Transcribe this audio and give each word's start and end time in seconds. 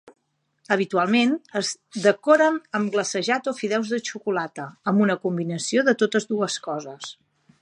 Habitualment, 0.75 1.35
es 1.61 1.69
decoren 2.07 2.57
amb 2.79 2.93
glacejat 2.97 3.51
o 3.53 3.55
fideus 3.61 3.93
de 3.97 4.01
xocolata, 4.11 4.69
o 4.93 4.97
una 5.07 5.21
combinació 5.27 5.89
de 5.91 5.99
totes 6.05 6.31
dues 6.35 6.63
coses. 6.71 7.17